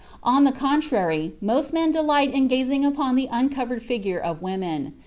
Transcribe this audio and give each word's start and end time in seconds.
On 0.23 0.45
the 0.45 0.51
contrary, 0.51 1.33
most 1.41 1.73
men 1.73 1.91
delight 1.91 2.33
in 2.33 2.47
gazing 2.47 2.83
upon 2.83 3.13
the 3.13 3.29
uncovered 3.31 3.83
figure 3.83 4.17
of 4.17 4.41
women. 4.41 4.95